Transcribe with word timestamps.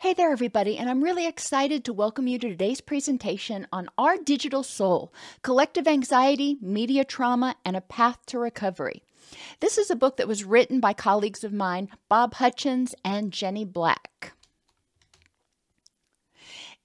Hey 0.00 0.14
there, 0.14 0.30
everybody, 0.30 0.78
and 0.78 0.88
I'm 0.88 1.02
really 1.02 1.26
excited 1.26 1.84
to 1.84 1.92
welcome 1.92 2.28
you 2.28 2.38
to 2.38 2.48
today's 2.48 2.80
presentation 2.80 3.66
on 3.72 3.88
Our 3.98 4.16
Digital 4.16 4.62
Soul 4.62 5.12
Collective 5.42 5.88
Anxiety, 5.88 6.56
Media 6.60 7.04
Trauma, 7.04 7.56
and 7.64 7.76
a 7.76 7.80
Path 7.80 8.24
to 8.26 8.38
Recovery. 8.38 9.02
This 9.58 9.76
is 9.76 9.90
a 9.90 9.96
book 9.96 10.16
that 10.16 10.28
was 10.28 10.44
written 10.44 10.78
by 10.78 10.92
colleagues 10.92 11.42
of 11.42 11.52
mine, 11.52 11.88
Bob 12.08 12.34
Hutchins 12.34 12.94
and 13.04 13.32
Jenny 13.32 13.64
Black. 13.64 14.34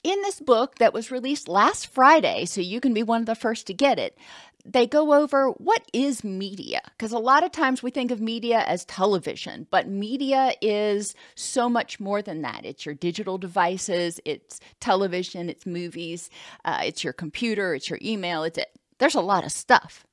In 0.03 0.21
this 0.21 0.41
book 0.41 0.75
that 0.79 0.93
was 0.93 1.11
released 1.11 1.47
last 1.47 1.87
Friday, 1.87 2.43
so 2.43 2.59
you 2.59 2.81
can 2.81 2.93
be 2.93 3.03
one 3.03 3.21
of 3.21 3.25
the 3.25 3.35
first 3.35 3.67
to 3.67 3.73
get 3.73 3.97
it, 3.97 4.17
they 4.65 4.85
go 4.85 5.13
over 5.13 5.49
what 5.51 5.81
is 5.93 6.23
media. 6.25 6.81
Because 6.85 7.13
a 7.13 7.19
lot 7.19 7.43
of 7.43 7.51
times 7.51 7.81
we 7.81 7.89
think 7.89 8.11
of 8.11 8.19
media 8.19 8.59
as 8.59 8.85
television 8.85 9.67
but 9.71 9.87
media 9.87 10.53
is 10.61 11.15
so 11.35 11.69
much 11.69 11.99
more 11.99 12.21
than 12.21 12.41
that. 12.41 12.65
It's 12.65 12.85
your 12.85 12.95
digital 12.95 13.37
devices 13.37 14.19
it's 14.25 14.59
television 14.79 15.49
it's 15.49 15.65
movies 15.65 16.29
uh, 16.65 16.81
it's 16.83 17.03
your 17.03 17.13
computer 17.13 17.73
it's 17.73 17.89
your 17.89 17.99
email 18.01 18.43
it's 18.43 18.57
it. 18.57 18.77
there's 18.99 19.15
a 19.15 19.21
lot 19.21 19.45
of 19.45 19.51
stuff. 19.51 20.05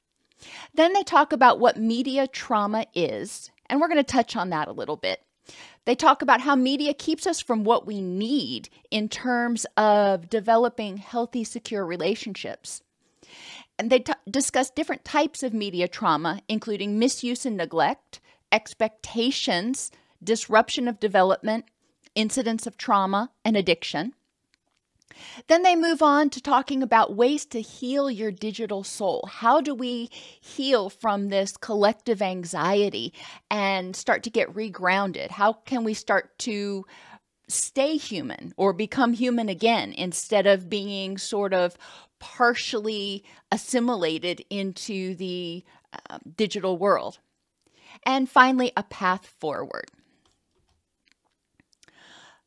Then 0.74 0.92
they 0.92 1.02
talk 1.02 1.32
about 1.32 1.60
what 1.60 1.76
media 1.76 2.26
trauma 2.26 2.86
is 2.94 3.50
and 3.66 3.80
we're 3.80 3.88
going 3.88 3.98
to 3.98 4.04
touch 4.04 4.36
on 4.36 4.50
that 4.50 4.68
a 4.68 4.72
little 4.72 4.96
bit 4.96 5.20
they 5.86 5.94
talk 5.94 6.22
about 6.22 6.40
how 6.42 6.54
media 6.54 6.94
keeps 6.94 7.26
us 7.26 7.40
from 7.40 7.64
what 7.64 7.86
we 7.86 8.00
need 8.00 8.68
in 8.90 9.08
terms 9.08 9.66
of 9.76 10.28
developing 10.28 10.98
healthy 10.98 11.44
secure 11.44 11.84
relationships 11.84 12.82
and 13.80 13.88
they 13.88 14.00
t- 14.00 14.12
discuss 14.30 14.68
different 14.68 15.06
types 15.06 15.42
of 15.42 15.54
media 15.54 15.88
trauma, 15.88 16.42
including 16.48 16.98
misuse 16.98 17.46
and 17.46 17.56
neglect, 17.56 18.20
expectations, 18.52 19.90
disruption 20.22 20.86
of 20.86 21.00
development, 21.00 21.64
incidents 22.14 22.66
of 22.66 22.76
trauma, 22.76 23.30
and 23.42 23.56
addiction. 23.56 24.12
Then 25.48 25.62
they 25.62 25.76
move 25.76 26.02
on 26.02 26.30
to 26.30 26.40
talking 26.40 26.82
about 26.82 27.16
ways 27.16 27.44
to 27.46 27.60
heal 27.60 28.10
your 28.10 28.30
digital 28.30 28.84
soul. 28.84 29.28
How 29.30 29.60
do 29.60 29.74
we 29.74 30.10
heal 30.40 30.90
from 30.90 31.28
this 31.28 31.56
collective 31.56 32.22
anxiety 32.22 33.12
and 33.50 33.94
start 33.94 34.22
to 34.24 34.30
get 34.30 34.54
regrounded? 34.54 35.30
How 35.30 35.52
can 35.52 35.84
we 35.84 35.94
start 35.94 36.38
to 36.40 36.84
stay 37.48 37.96
human 37.96 38.52
or 38.56 38.72
become 38.72 39.12
human 39.12 39.48
again 39.48 39.92
instead 39.92 40.46
of 40.46 40.70
being 40.70 41.18
sort 41.18 41.52
of 41.52 41.76
partially 42.20 43.24
assimilated 43.50 44.44
into 44.50 45.14
the 45.16 45.64
uh, 45.92 46.18
digital 46.36 46.78
world. 46.78 47.18
And 48.06 48.30
finally, 48.30 48.72
a 48.76 48.84
path 48.84 49.26
forward. 49.26 49.86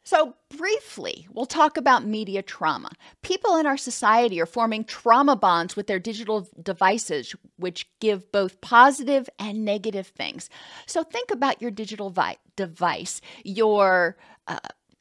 So, 0.06 0.36
briefly, 0.58 1.28
we'll 1.32 1.46
talk 1.46 1.78
about 1.78 2.06
media 2.06 2.42
trauma. 2.42 2.92
People 3.22 3.56
in 3.56 3.66
our 3.66 3.78
society 3.78 4.42
are 4.42 4.46
forming 4.46 4.84
trauma 4.84 5.36
bonds 5.36 5.78
with 5.78 5.88
their 5.88 6.00
digital 6.00 6.50
devices, 6.62 7.34
which 7.58 7.88
give 8.00 8.30
both 8.32 8.60
positive 8.60 9.30
and 9.40 9.64
negative 9.64 10.08
things. 10.08 10.50
So, 10.88 11.04
think 11.04 11.32
about 11.32 11.62
your 11.62 11.72
digital 11.72 12.14
device, 12.58 13.22
your 13.44 14.18
uh, 14.48 14.60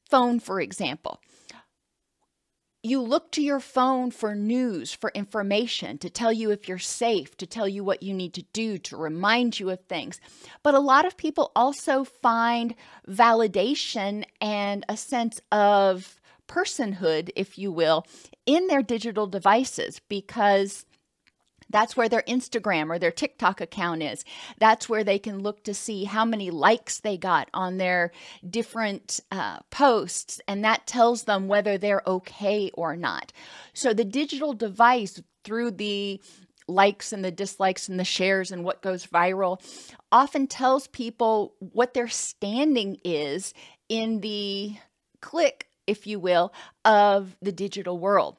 phone, 0.09 0.39
for 0.39 0.61
example 0.61 1.21
you 2.83 3.01
look 3.01 3.31
to 3.33 3.43
your 3.43 3.61
phone 3.61 4.11
for 4.11 4.35
news, 4.35 4.93
for 4.93 5.13
information, 5.15 5.99
to 5.99 6.11
tell 6.11 6.33
you 6.33 6.51
if 6.51 6.69
you're 6.69 6.79
safe, 6.79 7.37
to 7.37 7.47
tell 7.47 7.69
you 7.69 7.85
what 7.85 8.03
you 8.03 8.13
need 8.13 8.35
to 8.35 8.45
do, 8.53 8.77
to 8.79 8.97
remind 8.97 9.61
you 9.61 9.71
of 9.71 9.81
things. 9.85 10.21
But 10.63 10.75
a 10.75 10.81
lot 10.81 11.07
of 11.07 11.17
people 11.17 11.53
also 11.55 12.03
find 12.03 12.75
validation 13.09 14.25
and 14.41 14.85
a 14.89 14.97
sense 14.97 15.41
of 15.53 16.21
personhood, 16.49 17.31
if 17.37 17.57
you 17.57 17.71
will, 17.71 18.05
in 18.47 18.67
their 18.67 18.83
digital 18.83 19.27
devices 19.27 20.01
because 20.09 20.85
that's 21.73 21.97
where 21.97 22.09
their 22.09 22.23
Instagram 22.23 22.91
or 22.91 22.99
their 22.99 23.11
TikTok 23.11 23.61
account 23.61 24.03
is. 24.03 24.25
That's 24.59 24.89
where 24.89 25.05
they 25.05 25.19
can 25.19 25.43
look 25.43 25.65
to 25.65 25.75
see 25.75 26.05
how 26.05 26.25
many 26.25 26.51
likes 26.51 27.01
they 27.01 27.17
got 27.17 27.49
on 27.53 27.79
their 27.79 28.13
different 28.49 29.21
uh, 29.31 29.61
posts, 29.71 30.41
and 30.47 30.65
that 30.65 30.87
tells 30.87 31.25
them 31.25 31.49
whether 31.49 31.79
they're 31.79 32.03
okay 32.07 32.71
or 32.75 32.97
not. 32.97 33.33
So 33.73 33.93
the 33.93 34.05
digital 34.05 34.53
device, 34.53 35.21
through 35.45 35.73
the 35.73 36.21
likes 36.69 37.13
and 37.13 37.25
the 37.25 37.31
dislikes 37.31 37.89
and 37.89 37.99
the 37.99 38.05
shares 38.05 38.53
and 38.53 38.65
what 38.65 38.83
goes 38.83 39.07
viral, 39.07 39.61
often 40.11 40.47
tells 40.47 40.87
people 40.87 41.55
what 41.59 41.95
their 41.95 42.09
standing 42.09 42.99
is 43.05 43.53
in 43.89 44.21
the 44.21 44.77
clique, 45.21 45.67
if 45.87 46.07
you 46.07 46.21
will, 46.21 46.53
of 46.85 47.37
the 47.43 47.53
digital 47.53 47.99
world. 47.99 48.37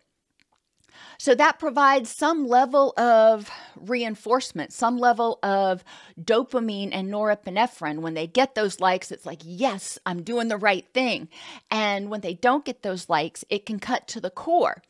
So 1.18 1.36
that 1.36 1.60
provides 1.60 2.10
some 2.10 2.48
level 2.48 2.94
of 2.98 3.50
reinforcement, 3.76 4.74
some 4.74 4.98
level 4.98 5.40
of 5.44 5.84
dopamine 6.20 6.90
and 6.92 7.12
norepinephrine. 7.12 8.00
When 8.00 8.14
they 8.14 8.28
get 8.28 8.56
those 8.56 8.80
likes, 8.80 9.12
it's 9.12 9.26
like, 9.26 9.42
yes, 9.44 9.98
I'm 10.06 10.24
doing 10.24 10.48
the 10.48 10.58
right 10.58 10.86
thing. 10.94 11.30
And 11.72 12.10
when 12.10 12.22
they 12.22 12.34
don't 12.34 12.66
get 12.66 12.84
those 12.84 13.10
likes, 13.10 13.46
it 13.50 13.66
can 13.66 13.80
cut 13.80 14.08
to 14.10 14.22
the 14.22 14.30
core. 14.30 14.82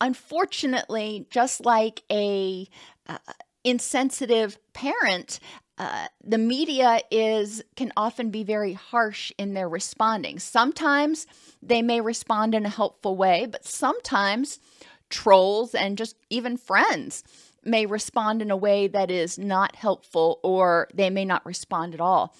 Unfortunately, 0.00 1.26
just 1.30 1.64
like 1.64 2.02
a 2.10 2.68
uh, 3.08 3.18
insensitive 3.64 4.58
parent, 4.72 5.40
uh, 5.78 6.06
the 6.24 6.38
media 6.38 7.00
is 7.10 7.62
can 7.76 7.92
often 7.96 8.30
be 8.30 8.44
very 8.44 8.72
harsh 8.72 9.30
in 9.36 9.54
their 9.54 9.68
responding. 9.68 10.38
Sometimes 10.38 11.26
they 11.62 11.82
may 11.82 12.00
respond 12.00 12.54
in 12.54 12.64
a 12.64 12.70
helpful 12.70 13.16
way, 13.16 13.46
but 13.50 13.64
sometimes 13.64 14.58
trolls 15.10 15.74
and 15.74 15.98
just 15.98 16.16
even 16.30 16.56
friends 16.56 17.22
may 17.64 17.86
respond 17.86 18.40
in 18.42 18.50
a 18.50 18.56
way 18.56 18.86
that 18.86 19.10
is 19.10 19.38
not 19.38 19.76
helpful 19.76 20.40
or 20.42 20.88
they 20.94 21.10
may 21.10 21.24
not 21.24 21.44
respond 21.44 21.94
at 21.94 22.00
all, 22.00 22.34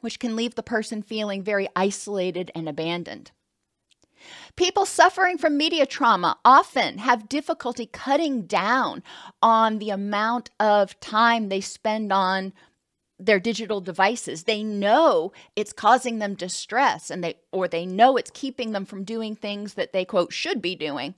which 0.00 0.18
can 0.18 0.36
leave 0.36 0.54
the 0.54 0.62
person 0.62 1.02
feeling 1.02 1.42
very 1.42 1.68
isolated 1.74 2.50
and 2.54 2.68
abandoned. 2.68 3.30
People 4.56 4.84
suffering 4.84 5.38
from 5.38 5.56
media 5.56 5.86
trauma 5.86 6.38
often 6.44 6.98
have 6.98 7.28
difficulty 7.28 7.86
cutting 7.86 8.42
down 8.42 9.02
on 9.40 9.78
the 9.78 9.90
amount 9.90 10.50
of 10.60 10.98
time 11.00 11.48
they 11.48 11.60
spend 11.60 12.12
on 12.12 12.52
their 13.20 13.38
digital 13.38 13.80
devices. 13.80 14.44
They 14.44 14.62
know 14.62 15.32
it's 15.54 15.72
causing 15.72 16.18
them 16.18 16.34
distress 16.34 17.10
and 17.10 17.22
they 17.22 17.34
or 17.52 17.68
they 17.68 17.86
know 17.86 18.16
it's 18.16 18.30
keeping 18.32 18.72
them 18.72 18.84
from 18.84 19.04
doing 19.04 19.36
things 19.36 19.74
that 19.74 19.92
they 19.92 20.04
quote 20.04 20.32
should 20.32 20.62
be 20.62 20.74
doing. 20.74 21.14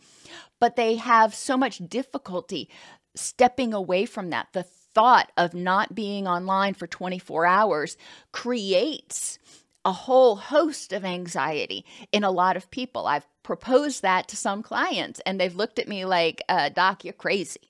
But 0.60 0.76
they 0.76 0.96
have 0.96 1.34
so 1.34 1.56
much 1.56 1.78
difficulty 1.78 2.68
stepping 3.14 3.72
away 3.72 4.06
from 4.06 4.30
that. 4.30 4.48
The 4.52 4.62
thought 4.62 5.32
of 5.36 5.54
not 5.54 5.94
being 5.94 6.26
online 6.26 6.74
for 6.74 6.86
24 6.86 7.46
hours 7.46 7.96
creates 8.32 9.38
a 9.84 9.92
whole 9.92 10.36
host 10.36 10.92
of 10.92 11.04
anxiety 11.04 11.84
in 12.12 12.24
a 12.24 12.30
lot 12.30 12.56
of 12.56 12.70
people. 12.70 13.06
I've 13.06 13.26
proposed 13.42 14.02
that 14.02 14.28
to 14.28 14.36
some 14.36 14.62
clients 14.62 15.20
and 15.26 15.40
they've 15.40 15.54
looked 15.54 15.78
at 15.78 15.88
me 15.88 16.04
like, 16.04 16.42
uh, 16.48 16.68
Doc, 16.68 17.04
you're 17.04 17.12
crazy. 17.12 17.60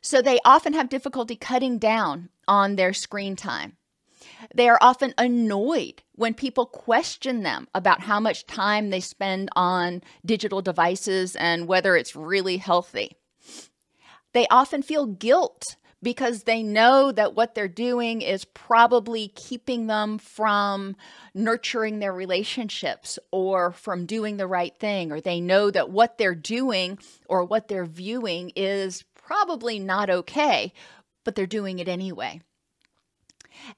So 0.00 0.22
they 0.22 0.38
often 0.44 0.72
have 0.72 0.88
difficulty 0.88 1.36
cutting 1.36 1.78
down 1.78 2.30
on 2.46 2.76
their 2.76 2.92
screen 2.92 3.36
time. 3.36 3.76
They 4.54 4.68
are 4.68 4.78
often 4.80 5.14
annoyed 5.18 6.02
when 6.14 6.34
people 6.34 6.66
question 6.66 7.42
them 7.42 7.68
about 7.74 8.02
how 8.02 8.20
much 8.20 8.46
time 8.46 8.90
they 8.90 9.00
spend 9.00 9.48
on 9.54 10.02
digital 10.24 10.62
devices 10.62 11.36
and 11.36 11.66
whether 11.66 11.96
it's 11.96 12.16
really 12.16 12.56
healthy. 12.56 13.16
They 14.32 14.46
often 14.48 14.82
feel 14.82 15.06
guilt 15.06 15.76
because 16.02 16.44
they 16.44 16.62
know 16.62 17.10
that 17.10 17.34
what 17.34 17.54
they're 17.54 17.66
doing 17.66 18.22
is 18.22 18.44
probably 18.44 19.28
keeping 19.34 19.88
them 19.88 20.18
from 20.18 20.94
nurturing 21.34 21.98
their 21.98 22.12
relationships 22.12 23.18
or 23.32 23.72
from 23.72 24.06
doing 24.06 24.36
the 24.36 24.46
right 24.46 24.78
thing, 24.78 25.10
or 25.10 25.20
they 25.20 25.40
know 25.40 25.70
that 25.70 25.90
what 25.90 26.18
they're 26.18 26.36
doing 26.36 26.98
or 27.26 27.44
what 27.44 27.66
they're 27.66 27.84
viewing 27.84 28.52
is 28.54 29.04
probably 29.28 29.78
not 29.78 30.08
okay, 30.08 30.72
but 31.22 31.34
they're 31.34 31.46
doing 31.46 31.78
it 31.80 31.86
anyway. 31.86 32.40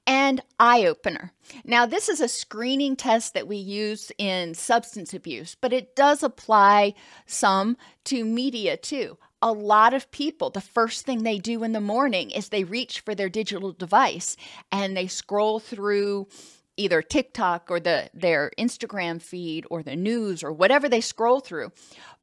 And 0.06 0.40
eye 0.60 0.86
opener. 0.86 1.32
Now, 1.64 1.86
this 1.86 2.08
is 2.08 2.20
a 2.20 2.28
screening 2.28 2.94
test 2.94 3.34
that 3.34 3.48
we 3.48 3.56
use 3.56 4.12
in 4.16 4.54
substance 4.54 5.12
abuse, 5.12 5.56
but 5.60 5.72
it 5.72 5.96
does 5.96 6.22
apply 6.22 6.94
some 7.26 7.76
to 8.04 8.24
media 8.24 8.76
too 8.76 9.18
a 9.42 9.52
lot 9.52 9.94
of 9.94 10.10
people, 10.10 10.50
the 10.50 10.60
first 10.60 11.06
thing 11.06 11.22
they 11.22 11.38
do 11.38 11.64
in 11.64 11.72
the 11.72 11.80
morning 11.80 12.30
is 12.30 12.48
they 12.48 12.64
reach 12.64 13.00
for 13.00 13.14
their 13.14 13.30
digital 13.30 13.72
device 13.72 14.36
and 14.70 14.96
they 14.96 15.06
scroll 15.06 15.58
through 15.58 16.28
either 16.76 17.02
TikTok 17.02 17.70
or 17.70 17.80
the 17.80 18.10
their 18.14 18.52
Instagram 18.58 19.20
feed 19.20 19.66
or 19.70 19.82
the 19.82 19.96
news 19.96 20.42
or 20.42 20.52
whatever 20.52 20.88
they 20.88 21.00
scroll 21.00 21.40
through. 21.40 21.72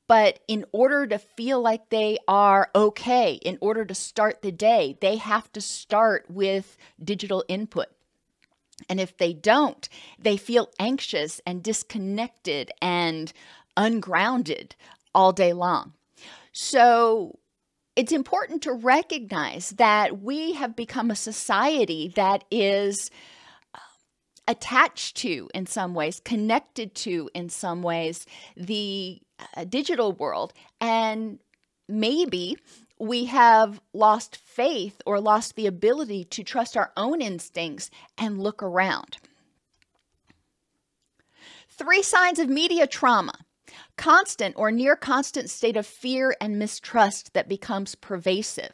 But 0.07 0.39
in 0.47 0.65
order 0.71 1.05
to 1.07 1.19
feel 1.19 1.61
like 1.61 1.89
they 1.89 2.17
are 2.27 2.69
okay, 2.73 3.33
in 3.33 3.57
order 3.59 3.83
to 3.83 3.93
start 3.93 4.41
the 4.41 4.51
day, 4.51 4.97
they 5.01 5.17
have 5.17 5.51
to 5.51 5.61
start 5.61 6.25
with 6.29 6.77
digital 7.03 7.43
input. 7.47 7.87
And 8.89 8.99
if 8.99 9.17
they 9.17 9.33
don't, 9.33 9.87
they 10.17 10.37
feel 10.37 10.69
anxious 10.79 11.41
and 11.45 11.63
disconnected 11.63 12.71
and 12.81 13.33
ungrounded 13.75 14.75
all 15.13 15.33
day 15.33 15.51
long. 15.51 15.93
So 16.53 17.39
it's 17.95 18.11
important 18.11 18.61
to 18.63 18.73
recognize 18.73 19.71
that 19.71 20.21
we 20.21 20.53
have 20.53 20.75
become 20.75 21.11
a 21.11 21.15
society 21.15 22.13
that 22.15 22.43
is 22.51 23.09
uh, 23.73 23.79
attached 24.47 25.17
to, 25.17 25.49
in 25.53 25.65
some 25.65 25.95
ways, 25.95 26.21
connected 26.23 26.95
to, 26.95 27.29
in 27.33 27.49
some 27.49 27.81
ways, 27.81 28.25
the 28.55 29.21
uh, 29.55 29.63
digital 29.63 30.11
world. 30.13 30.53
And 30.79 31.39
maybe 31.87 32.57
we 32.99 33.25
have 33.25 33.79
lost 33.93 34.35
faith 34.35 35.01
or 35.05 35.19
lost 35.19 35.55
the 35.55 35.67
ability 35.67 36.23
to 36.25 36.43
trust 36.43 36.75
our 36.75 36.91
own 36.97 37.21
instincts 37.21 37.89
and 38.17 38.41
look 38.41 38.63
around. 38.63 39.17
Three 41.69 42.01
signs 42.01 42.39
of 42.39 42.49
media 42.49 42.87
trauma 42.87 43.33
constant 43.97 44.55
or 44.57 44.71
near 44.71 44.95
constant 44.95 45.49
state 45.49 45.75
of 45.75 45.85
fear 45.85 46.35
and 46.39 46.57
mistrust 46.57 47.33
that 47.33 47.49
becomes 47.49 47.95
pervasive. 47.95 48.71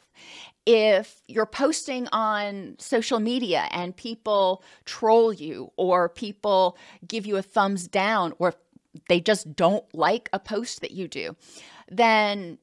If 0.66 1.20
you're 1.28 1.46
posting 1.46 2.08
on 2.12 2.76
social 2.78 3.20
media 3.20 3.66
and 3.70 3.96
people 3.96 4.62
troll 4.84 5.32
you, 5.32 5.72
or 5.76 6.08
people 6.08 6.78
give 7.06 7.26
you 7.26 7.36
a 7.36 7.42
thumbs 7.42 7.86
down, 7.86 8.32
or 8.38 8.54
they 9.08 9.20
just 9.20 9.54
don't 9.54 9.84
like 9.94 10.28
a 10.32 10.38
post 10.38 10.80
that 10.80 10.92
you 10.92 11.08
do, 11.08 11.36
then 11.90 12.58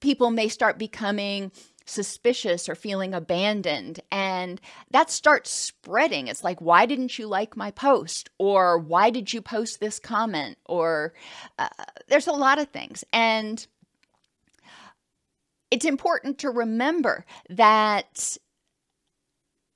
people 0.00 0.30
may 0.30 0.48
start 0.48 0.78
becoming 0.78 1.50
suspicious 1.86 2.68
or 2.68 2.74
feeling 2.74 3.14
abandoned. 3.14 4.00
And 4.10 4.60
that 4.90 5.10
starts 5.10 5.50
spreading. 5.50 6.28
It's 6.28 6.44
like, 6.44 6.60
why 6.60 6.86
didn't 6.86 7.18
you 7.18 7.26
like 7.26 7.56
my 7.56 7.70
post? 7.70 8.30
Or 8.38 8.78
why 8.78 9.10
did 9.10 9.32
you 9.32 9.42
post 9.42 9.80
this 9.80 9.98
comment? 9.98 10.56
Or 10.66 11.12
uh, 11.58 11.68
there's 12.08 12.26
a 12.26 12.32
lot 12.32 12.58
of 12.58 12.68
things. 12.68 13.04
And 13.12 13.66
it's 15.70 15.84
important 15.84 16.38
to 16.38 16.50
remember 16.50 17.24
that 17.50 18.38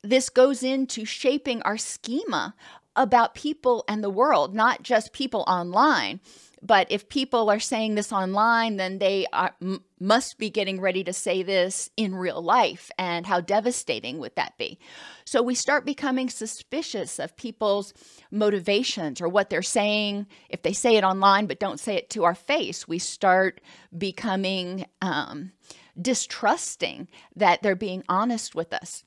this 0.03 0.31
goes 0.31 0.63
into 0.63 1.05
shaping 1.05 1.61
our 1.63 1.77
schema 1.77 2.55
about 2.99 3.35
people 3.35 3.85
and 3.89 4.05
the 4.05 4.11
world, 4.11 4.55
not 4.55 4.83
just 4.83 5.15
people 5.15 5.45
online 5.49 6.21
but 6.63 6.91
if 6.91 7.09
people 7.09 7.51
are 7.51 7.61
saying 7.61 7.95
this 7.95 8.13
online, 8.13 8.77
then 8.77 8.99
they 8.99 9.27
are, 9.33 9.55
m- 9.63 9.85
must 10.01 10.39
be 10.39 10.51
getting 10.51 10.81
ready 10.81 11.05
to 11.05 11.13
say 11.13 11.43
this 11.43 11.91
in 11.97 12.15
real 12.15 12.43
life. 12.43 12.91
And 12.99 13.27
how 13.27 13.41
devastating 13.41 14.19
would 14.19 14.35
that 14.37 14.59
be? 14.59 14.79
So 15.25 15.43
we 15.43 15.55
start 15.55 15.85
becoming 15.85 16.29
suspicious 16.29 17.19
of 17.19 17.37
people's 17.37 17.95
motivations 18.31 19.21
or 19.21 19.29
what 19.29 19.51
they're 19.51 19.63
saying. 19.63 20.27
If 20.49 20.63
they 20.63 20.73
say 20.73 20.97
it 20.97 21.05
online 21.05 21.47
but 21.47 21.61
don't 21.61 21.81
say 21.81 21.97
it 21.97 22.11
to 22.11 22.25
our 22.25 22.35
face, 22.35 22.89
we 22.89 22.99
start 22.99 23.61
becoming 23.97 24.87
um, 25.01 25.53
distrusting 26.01 27.09
that 27.37 27.63
they're 27.63 27.77
being 27.77 28.05
honest 28.09 28.55
with 28.55 28.73
us. 28.73 29.05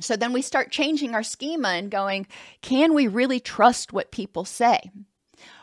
So 0.00 0.16
then 0.16 0.32
we 0.32 0.42
start 0.42 0.70
changing 0.70 1.14
our 1.14 1.22
schema 1.22 1.68
and 1.68 1.90
going, 1.90 2.26
can 2.60 2.94
we 2.94 3.06
really 3.06 3.40
trust 3.40 3.92
what 3.92 4.10
people 4.10 4.44
say? 4.44 4.90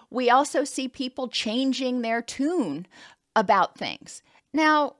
We 0.09 0.29
also 0.29 0.63
see 0.63 0.87
people 0.87 1.27
changing 1.27 2.01
their 2.01 2.21
tune 2.21 2.87
about 3.35 3.77
things. 3.77 4.21
Now, 4.53 4.95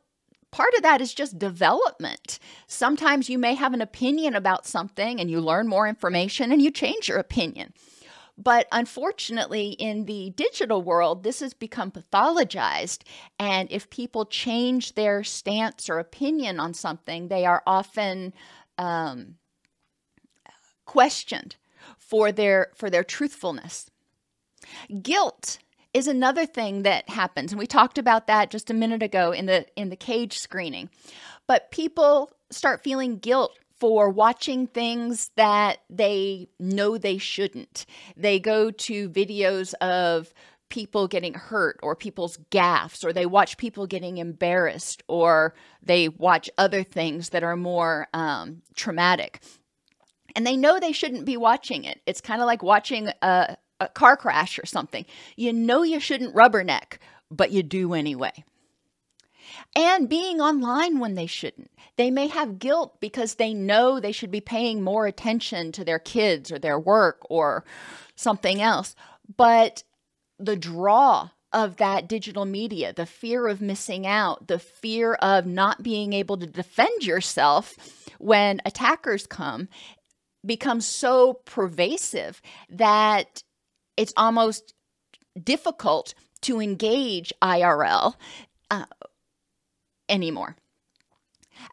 part 0.51 0.73
of 0.75 0.83
that 0.83 1.01
is 1.01 1.13
just 1.13 1.39
development. 1.39 2.39
Sometimes 2.67 3.29
you 3.29 3.37
may 3.37 3.55
have 3.55 3.73
an 3.73 3.81
opinion 3.81 4.35
about 4.35 4.65
something 4.65 5.19
and 5.19 5.29
you 5.29 5.41
learn 5.41 5.67
more 5.67 5.87
information 5.87 6.51
and 6.51 6.61
you 6.61 6.71
change 6.71 7.07
your 7.07 7.17
opinion. 7.17 7.73
But 8.41 8.67
unfortunately, 8.71 9.71
in 9.71 10.05
the 10.05 10.29
digital 10.29 10.81
world, 10.81 11.23
this 11.23 11.41
has 11.41 11.53
become 11.53 11.91
pathologized. 11.91 13.01
And 13.37 13.69
if 13.69 13.89
people 13.89 14.25
change 14.25 14.95
their 14.95 15.25
stance 15.25 15.89
or 15.89 15.99
opinion 15.99 16.57
on 16.57 16.73
something, 16.73 17.27
they 17.27 17.45
are 17.45 17.61
often 17.67 18.33
um, 18.79 19.35
questioned 20.85 21.57
for 21.97 22.31
their 22.31 22.71
for 22.75 22.89
their 22.89 23.03
truthfulness. 23.03 23.91
Guilt 25.01 25.59
is 25.93 26.07
another 26.07 26.45
thing 26.45 26.83
that 26.83 27.09
happens 27.09 27.51
and 27.51 27.59
we 27.59 27.67
talked 27.67 27.97
about 27.97 28.27
that 28.27 28.51
just 28.51 28.69
a 28.69 28.73
minute 28.73 29.03
ago 29.03 29.31
in 29.31 29.45
the 29.45 29.65
in 29.75 29.89
the 29.89 29.95
cage 29.95 30.39
screening. 30.39 30.89
But 31.45 31.71
people 31.71 32.31
start 32.49 32.83
feeling 32.83 33.19
guilt 33.19 33.57
for 33.79 34.09
watching 34.09 34.67
things 34.67 35.31
that 35.35 35.79
they 35.89 36.49
know 36.59 36.97
they 36.97 37.17
shouldn't. 37.17 37.85
They 38.17 38.39
go 38.39 38.71
to 38.71 39.09
videos 39.09 39.73
of 39.75 40.33
people 40.69 41.07
getting 41.07 41.33
hurt 41.33 41.79
or 41.83 41.95
people's 41.95 42.37
gaffes 42.51 43.03
or 43.03 43.11
they 43.11 43.25
watch 43.25 43.57
people 43.57 43.87
getting 43.87 44.17
embarrassed 44.17 45.03
or 45.07 45.53
they 45.81 46.09
watch 46.09 46.49
other 46.57 46.83
things 46.83 47.29
that 47.29 47.43
are 47.43 47.55
more 47.55 48.07
um, 48.13 48.61
traumatic 48.75 49.41
and 50.35 50.45
they 50.45 50.55
know 50.55 50.79
they 50.79 50.91
shouldn't 50.91 51.25
be 51.25 51.37
watching 51.37 51.83
it 51.83 52.01
it's 52.05 52.21
kind 52.21 52.41
of 52.41 52.45
like 52.45 52.63
watching 52.63 53.09
a, 53.21 53.57
a 53.79 53.87
car 53.87 54.17
crash 54.17 54.59
or 54.59 54.65
something. 54.65 55.05
You 55.35 55.53
know 55.53 55.83
you 55.83 55.99
shouldn't 55.99 56.35
rubberneck, 56.35 56.97
but 57.31 57.51
you 57.51 57.63
do 57.63 57.93
anyway. 57.93 58.43
And 59.75 60.09
being 60.09 60.41
online 60.41 60.99
when 60.99 61.15
they 61.15 61.25
shouldn't. 61.25 61.71
They 61.95 62.11
may 62.11 62.27
have 62.27 62.59
guilt 62.59 62.99
because 63.01 63.35
they 63.35 63.53
know 63.53 63.99
they 63.99 64.11
should 64.11 64.31
be 64.31 64.41
paying 64.41 64.81
more 64.81 65.05
attention 65.05 65.71
to 65.73 65.83
their 65.83 65.99
kids 65.99 66.51
or 66.51 66.57
their 66.57 66.79
work 66.79 67.19
or 67.29 67.65
something 68.15 68.61
else. 68.61 68.95
But 69.35 69.83
the 70.39 70.55
draw 70.55 71.29
of 71.51 71.77
that 71.77 72.07
digital 72.07 72.45
media, 72.45 72.93
the 72.93 73.05
fear 73.05 73.47
of 73.47 73.61
missing 73.61 74.05
out, 74.05 74.47
the 74.47 74.59
fear 74.59 75.13
of 75.15 75.45
not 75.45 75.81
being 75.83 76.13
able 76.13 76.37
to 76.37 76.45
defend 76.45 77.03
yourself 77.03 77.75
when 78.19 78.61
attackers 78.65 79.25
come 79.25 79.67
becomes 80.45 80.85
so 80.85 81.33
pervasive 81.45 82.41
that 82.69 83.43
it's 83.97 84.13
almost 84.15 84.73
difficult 85.41 86.13
to 86.41 86.61
engage 86.61 87.33
IRL 87.41 88.13
uh, 88.71 88.85
anymore. 90.07 90.55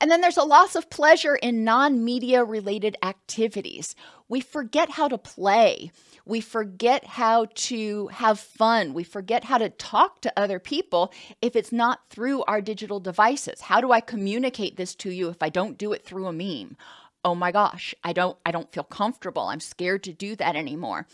And 0.00 0.11
then 0.11 0.21
there's 0.21 0.37
a 0.37 0.45
loss 0.45 0.75
of 0.75 0.90
pleasure 0.90 1.37
in 1.37 1.64
non 1.64 2.05
media 2.05 2.45
related 2.45 2.97
activities. 3.02 3.95
We 4.28 4.40
forget 4.40 4.90
how 4.90 5.09
to 5.09 5.19
play. 5.19 5.90
We 6.25 6.40
forget 6.40 7.05
how 7.05 7.47
to 7.55 8.09
have 8.09 8.40
fun. 8.40 8.95
We 8.95 9.05
forget 9.05 9.45
how 9.45 9.59
to 9.59 9.69
talk 9.71 10.21
to 10.23 10.33
other 10.37 10.59
people 10.59 11.12
if 11.40 11.55
it's 11.55 11.73
not 11.73 12.00
through 12.11 12.43
our 12.45 12.61
digital 12.61 12.99
devices. 12.99 13.61
How 13.61 13.81
do 13.81 13.93
I 13.93 14.00
communicate 14.00 14.76
this 14.76 14.95
to 14.97 15.11
you 15.11 15.28
if 15.28 15.43
I 15.43 15.49
don't 15.49 15.78
do 15.78 15.93
it 15.93 16.05
through 16.05 16.26
a 16.26 16.33
meme? 16.33 16.76
Oh 17.25 17.35
my 17.35 17.52
gosh, 17.52 17.95
I 18.05 18.12
don't 18.12 18.37
I 18.47 18.52
don't 18.52 18.73
feel 18.73 18.85
comfortable. 18.85 19.43
I'm 19.43 19.61
scared 19.61 20.05
to 20.05 20.12
do 20.12 20.37
that 20.37 20.57
anymore. 20.57 21.07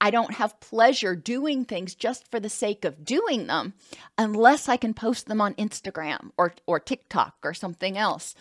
I 0.00 0.10
don't 0.10 0.34
have 0.34 0.60
pleasure 0.60 1.16
doing 1.16 1.64
things 1.64 1.94
just 1.94 2.30
for 2.30 2.38
the 2.38 2.50
sake 2.50 2.84
of 2.84 3.04
doing 3.04 3.46
them 3.46 3.74
unless 4.18 4.68
I 4.68 4.76
can 4.76 4.94
post 4.94 5.26
them 5.26 5.40
on 5.40 5.54
Instagram 5.54 6.30
or, 6.36 6.54
or 6.66 6.78
TikTok 6.78 7.36
or 7.42 7.54
something 7.54 7.96
else. 7.96 8.34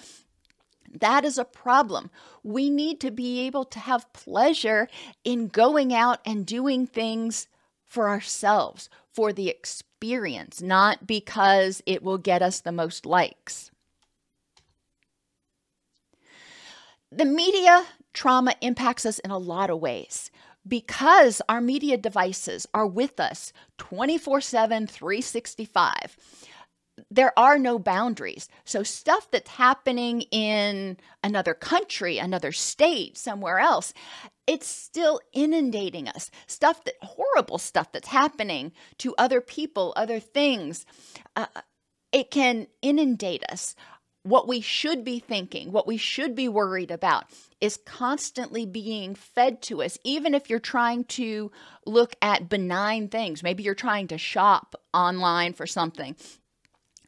That 1.00 1.26
is 1.26 1.38
a 1.38 1.46
problem. 1.46 2.10
We 2.44 2.70
need 2.70 3.00
to 3.02 3.12
be 3.12 3.42
able 3.42 3.66
to 3.66 3.80
have 3.80 4.12
pleasure 4.14 4.88
in 5.24 5.48
going 5.48 5.94
out 5.94 6.20
and 6.26 6.46
doing 6.46 6.88
things 6.88 7.48
for 7.86 8.10
ourselves, 8.10 8.90
for 9.12 9.32
the 9.32 9.50
experience, 9.50 10.62
not 10.62 11.08
because 11.08 11.82
it 11.86 12.04
will 12.04 12.18
get 12.18 12.42
us 12.42 12.60
the 12.62 12.72
most 12.72 13.06
likes. 13.06 13.72
The 17.12 17.26
media 17.26 17.86
trauma 18.14 18.56
impacts 18.62 19.06
us 19.06 19.20
in 19.20 19.32
a 19.32 19.38
lot 19.38 19.70
of 19.70 19.80
ways 19.80 20.32
because 20.68 21.42
our 21.48 21.62
media 21.62 21.98
devices 21.98 22.68
are 22.74 22.88
with 22.88 23.20
us 23.20 23.54
24 23.78 24.42
7, 24.42 24.88
365 24.88 26.18
there 27.12 27.38
are 27.38 27.60
no 27.60 27.78
boundaries. 27.78 28.48
So, 28.64 28.84
stuff 28.84 29.30
that's 29.30 29.50
happening 29.52 30.22
in 30.32 30.98
another 31.24 31.54
country, 31.54 32.18
another 32.18 32.52
state, 32.52 33.18
somewhere 33.18 33.60
else, 33.60 33.94
it's 34.48 34.68
still 34.68 35.20
inundating 35.34 36.08
us. 36.08 36.32
Stuff 36.48 36.84
that 36.86 36.96
horrible 37.02 37.58
stuff 37.58 37.92
that's 37.92 38.08
happening 38.08 38.72
to 39.00 39.16
other 39.18 39.42
people, 39.42 39.94
other 39.96 40.20
things, 40.20 40.86
uh, 41.36 41.48
it 42.12 42.32
can 42.32 42.68
inundate 42.82 43.44
us. 43.50 43.76
What 44.26 44.48
we 44.48 44.60
should 44.60 45.04
be 45.04 45.20
thinking, 45.20 45.72
what 45.72 45.88
we 45.88 45.98
should 45.98 46.36
be 46.36 46.50
worried 46.50 46.92
about, 46.92 47.26
is 47.62 47.78
constantly 47.86 48.66
being 48.66 49.14
fed 49.16 49.62
to 49.64 49.84
us, 49.84 49.98
even 50.04 50.34
if 50.34 50.50
you're 50.50 50.60
trying 50.60 51.04
to 51.06 51.52
look 51.86 52.16
at 52.22 52.50
benign 52.50 53.08
things. 53.08 53.44
Maybe 53.44 53.64
you're 53.64 53.76
trying 53.76 54.08
to 54.08 54.18
shop 54.18 54.76
online 54.94 55.54
for 55.54 55.68
something 55.68 56.16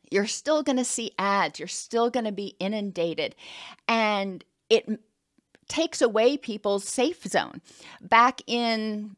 you're 0.09 0.27
still 0.27 0.63
going 0.63 0.77
to 0.77 0.85
see 0.85 1.11
ads, 1.19 1.59
you're 1.59 1.67
still 1.67 2.09
going 2.09 2.25
to 2.25 2.31
be 2.31 2.55
inundated. 2.59 3.35
And 3.87 4.43
it 4.69 4.87
takes 5.67 6.01
away 6.01 6.37
people's 6.37 6.87
safe 6.87 7.23
zone. 7.23 7.61
Back 8.01 8.41
in 8.47 9.15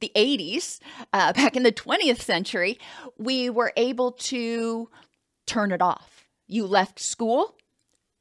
the 0.00 0.10
80s, 0.16 0.80
uh, 1.12 1.32
back 1.34 1.56
in 1.56 1.62
the 1.62 1.72
20th 1.72 2.20
century, 2.20 2.78
we 3.18 3.50
were 3.50 3.72
able 3.76 4.12
to 4.12 4.88
turn 5.46 5.72
it 5.72 5.82
off. 5.82 6.11
You 6.52 6.66
left 6.66 7.00
school, 7.00 7.56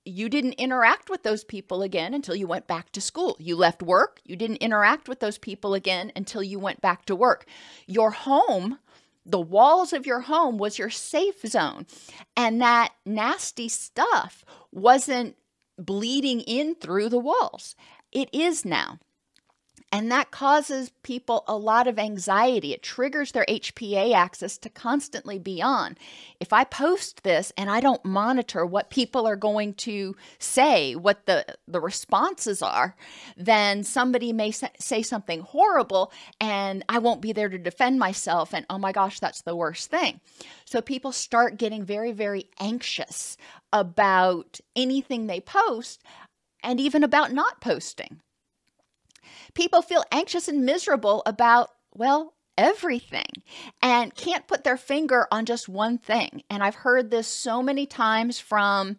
you 0.06 0.30
didn't 0.30 0.54
interact 0.54 1.10
with 1.10 1.24
those 1.24 1.44
people 1.44 1.82
again 1.82 2.14
until 2.14 2.34
you 2.34 2.48
went 2.48 2.66
back 2.66 2.92
to 2.94 3.02
school. 3.02 3.36
You 3.40 3.58
left 3.58 3.84
work, 3.84 4.22
you 4.24 4.36
didn't 4.38 4.58
interact 4.58 5.10
with 5.10 5.20
those 5.20 5.38
people 5.38 5.74
again 5.74 6.14
until 6.16 6.42
you 6.42 6.58
went 6.58 6.80
back 6.80 7.06
to 7.06 7.16
work. 7.16 7.46
Your 7.88 8.12
home 8.12 8.80
the 9.26 9.40
walls 9.40 9.94
of 9.94 10.06
your 10.08 10.22
home 10.22 10.58
was 10.58 10.80
your 10.80 10.90
safe 10.90 11.42
zone. 11.46 11.86
And 12.36 12.62
that 12.62 12.94
nasty 13.06 13.70
stuff 13.70 14.44
wasn't 14.72 15.36
bleeding 15.78 16.42
in 16.42 16.76
through 16.76 17.10
the 17.10 17.20
walls. 17.20 17.76
It 18.12 18.30
is 18.34 18.66
now. 18.66 19.00
And 19.94 20.10
that 20.10 20.32
causes 20.32 20.92
people 21.04 21.44
a 21.48 21.58
lot 21.58 21.86
of 21.86 22.00
anxiety. 22.00 22.72
It 22.72 22.82
triggers 22.82 23.34
their 23.34 23.46
HPA 23.50 24.14
axis 24.14 24.58
to 24.60 24.70
constantly 24.70 25.38
be 25.38 25.62
on. 25.62 25.98
If 26.40 26.54
I 26.54 26.64
post 26.64 27.24
this 27.24 27.52
and 27.58 27.70
I 27.70 27.82
don't 27.82 28.04
monitor 28.06 28.66
what 28.66 28.90
people 28.90 29.28
are 29.28 29.36
going 29.36 29.74
to 29.76 30.16
say, 30.40 30.96
what 30.96 31.26
the, 31.26 31.46
the 31.68 31.82
responses 31.82 32.62
are, 32.62 32.96
then 33.36 33.84
somebody 33.84 34.32
may 34.32 34.52
say 34.52 35.02
something 35.02 35.42
horrible 35.42 36.14
and 36.40 36.86
I 36.88 37.00
won't 37.00 37.22
be 37.22 37.34
there 37.34 37.50
to 37.50 37.58
defend 37.58 38.00
myself. 38.00 38.54
And 38.54 38.66
oh 38.70 38.78
my 38.78 38.94
gosh, 38.94 39.20
that's 39.20 39.42
the 39.42 39.58
worst 39.58 39.92
thing. 39.92 40.22
So 40.64 40.82
people 40.82 41.12
start 41.12 41.58
getting 41.58 41.84
very, 41.84 42.14
very 42.14 42.50
anxious 42.62 43.36
about 43.74 44.62
anything 44.74 45.28
they 45.28 45.42
post 45.42 46.02
and 46.64 46.80
even 46.80 47.04
about 47.04 47.34
not 47.34 47.60
posting. 47.60 48.22
People 49.54 49.82
feel 49.82 50.04
anxious 50.12 50.48
and 50.48 50.66
miserable 50.66 51.24
about, 51.26 51.70
well, 51.94 52.34
everything 52.58 53.26
and 53.82 54.14
can't 54.14 54.48
put 54.48 54.64
their 54.64 54.78
finger 54.78 55.28
on 55.32 55.46
just 55.46 55.70
one 55.70 55.98
thing. 55.98 56.44
And 56.50 56.64
I've 56.64 56.76
heard 56.76 57.10
this 57.10 57.28
so 57.28 57.64
many 57.64 57.86
times 57.86 58.40
from 58.40 58.98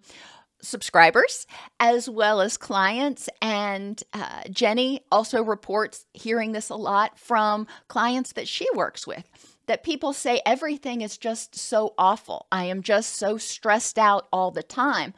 subscribers 0.62 1.46
as 1.80 2.08
well 2.08 2.40
as 2.40 2.56
clients. 2.56 3.28
And 3.40 4.02
uh, 4.12 4.42
Jenny 4.50 5.04
also 5.10 5.42
reports 5.42 6.06
hearing 6.14 6.52
this 6.52 6.70
a 6.70 6.76
lot 6.76 7.18
from 7.18 7.66
clients 7.88 8.32
that 8.32 8.48
she 8.48 8.66
works 8.74 9.06
with 9.06 9.28
that 9.66 9.84
people 9.84 10.12
say 10.12 10.40
everything 10.44 11.02
is 11.02 11.18
just 11.18 11.56
so 11.56 11.94
awful. 11.98 12.46
I 12.50 12.64
am 12.64 12.82
just 12.82 13.14
so 13.14 13.38
stressed 13.38 13.98
out 13.98 14.28
all 14.32 14.50
the 14.50 14.62
time. 14.62 15.14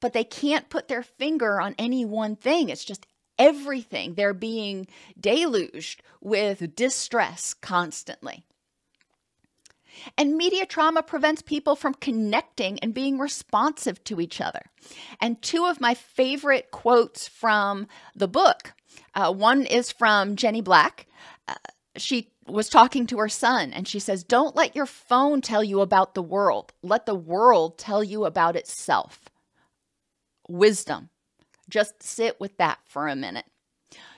But 0.00 0.12
they 0.12 0.24
can't 0.24 0.68
put 0.68 0.88
their 0.88 1.02
finger 1.02 1.60
on 1.60 1.74
any 1.78 2.04
one 2.04 2.36
thing. 2.36 2.68
It's 2.68 2.84
just 2.84 3.06
everything. 3.38 4.14
They're 4.14 4.34
being 4.34 4.86
deluged 5.18 6.02
with 6.20 6.74
distress 6.74 7.54
constantly. 7.54 8.44
And 10.18 10.36
media 10.36 10.66
trauma 10.66 11.02
prevents 11.02 11.40
people 11.40 11.76
from 11.76 11.94
connecting 11.94 12.78
and 12.80 12.92
being 12.92 13.18
responsive 13.18 14.02
to 14.04 14.20
each 14.20 14.40
other. 14.40 14.62
And 15.20 15.40
two 15.40 15.66
of 15.66 15.80
my 15.80 15.94
favorite 15.94 16.70
quotes 16.70 17.28
from 17.28 17.86
the 18.14 18.28
book 18.28 18.74
uh, 19.14 19.32
one 19.32 19.64
is 19.66 19.90
from 19.90 20.36
Jenny 20.36 20.60
Black. 20.60 21.06
Uh, 21.48 21.54
she 21.96 22.30
was 22.46 22.68
talking 22.68 23.06
to 23.06 23.18
her 23.18 23.28
son 23.28 23.72
and 23.72 23.86
she 23.88 23.98
says, 23.98 24.24
Don't 24.24 24.56
let 24.56 24.76
your 24.76 24.86
phone 24.86 25.40
tell 25.40 25.64
you 25.64 25.80
about 25.80 26.14
the 26.14 26.22
world, 26.22 26.72
let 26.82 27.06
the 27.06 27.14
world 27.14 27.78
tell 27.78 28.02
you 28.02 28.24
about 28.24 28.56
itself. 28.56 29.20
Wisdom. 30.48 31.10
Just 31.68 32.02
sit 32.02 32.40
with 32.40 32.56
that 32.58 32.78
for 32.84 33.08
a 33.08 33.16
minute. 33.16 33.46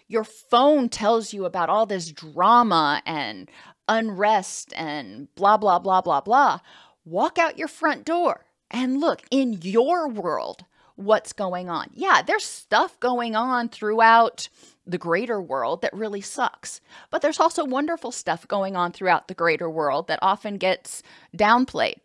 Your 0.08 0.24
phone 0.24 0.88
tells 0.88 1.32
you 1.32 1.44
about 1.44 1.68
all 1.68 1.86
this 1.86 2.12
drama 2.12 3.02
and 3.04 3.50
unrest 3.88 4.72
and 4.76 5.28
blah, 5.34 5.56
blah, 5.56 5.78
blah, 5.78 6.00
blah, 6.00 6.20
blah. 6.20 6.60
Walk 7.04 7.38
out 7.38 7.58
your 7.58 7.68
front 7.68 8.04
door 8.04 8.46
and 8.70 9.00
look 9.00 9.22
in 9.30 9.58
your 9.62 10.08
world 10.08 10.64
what's 10.96 11.32
going 11.32 11.68
on. 11.68 11.88
Yeah, 11.92 12.22
there's 12.22 12.44
stuff 12.44 12.98
going 13.00 13.36
on 13.36 13.68
throughout 13.68 14.48
the 14.86 14.98
greater 14.98 15.40
world 15.40 15.82
that 15.82 15.92
really 15.92 16.20
sucks. 16.20 16.80
But 17.10 17.20
there's 17.22 17.40
also 17.40 17.64
wonderful 17.64 18.12
stuff 18.12 18.48
going 18.48 18.76
on 18.76 18.92
throughout 18.92 19.28
the 19.28 19.34
greater 19.34 19.68
world 19.68 20.08
that 20.08 20.18
often 20.22 20.56
gets 20.56 21.02
downplayed. 21.36 21.96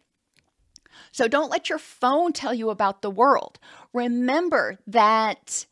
So 1.12 1.28
don't 1.28 1.52
let 1.52 1.70
your 1.70 1.80
phone 1.80 2.34
tell 2.34 2.54
you 2.54 2.70
about 2.70 3.02
the 3.02 3.12
world. 3.12 3.60
Remember 3.94 4.80
that 4.88 5.66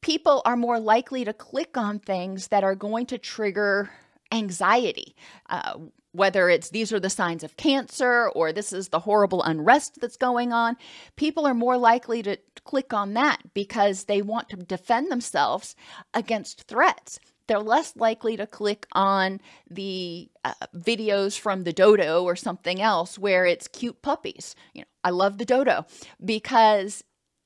people 0.00 0.42
are 0.44 0.56
more 0.56 0.78
likely 0.78 1.24
to 1.24 1.32
click 1.32 1.76
on 1.76 1.98
things 1.98 2.48
that 2.48 2.64
are 2.64 2.74
going 2.74 3.06
to 3.06 3.18
trigger 3.18 3.90
anxiety. 4.32 5.14
Uh, 5.48 5.78
whether 6.12 6.48
it's 6.48 6.70
these 6.70 6.92
are 6.92 7.00
the 7.00 7.10
signs 7.10 7.44
of 7.44 7.56
cancer 7.56 8.30
or 8.34 8.52
this 8.52 8.72
is 8.72 8.88
the 8.88 9.00
horrible 9.00 9.42
unrest 9.42 10.00
that's 10.00 10.16
going 10.16 10.52
on, 10.52 10.76
people 11.16 11.46
are 11.46 11.54
more 11.54 11.76
likely 11.76 12.22
to 12.22 12.38
click 12.64 12.94
on 12.94 13.14
that 13.14 13.38
because 13.52 14.04
they 14.04 14.22
want 14.22 14.48
to 14.48 14.56
defend 14.56 15.10
themselves 15.10 15.76
against 16.14 16.62
threats 16.62 17.18
they're 17.46 17.58
less 17.58 17.94
likely 17.96 18.36
to 18.36 18.46
click 18.46 18.86
on 18.92 19.40
the 19.70 20.28
uh, 20.44 20.54
videos 20.74 21.38
from 21.38 21.64
the 21.64 21.72
dodo 21.72 22.22
or 22.24 22.36
something 22.36 22.80
else 22.80 23.18
where 23.18 23.46
it's 23.46 23.68
cute 23.68 24.02
puppies. 24.02 24.54
You 24.72 24.82
know, 24.82 24.86
I 25.04 25.10
love 25.10 25.38
the 25.38 25.44
dodo 25.44 25.86
because 26.24 27.04